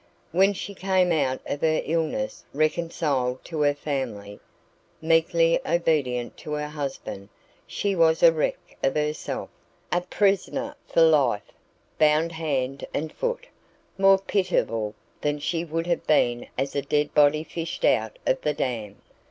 [0.31, 4.39] When she came out of her illness, reconciled to her family,
[4.99, 7.29] meekly obedient to her husband,
[7.67, 9.49] she was a wreck of herself
[9.91, 11.51] a prisoner for life,
[11.99, 13.45] bound hand and foot,
[13.95, 18.55] more pitiable than she would have been as a dead body fished out of the
[18.55, 18.99] dam.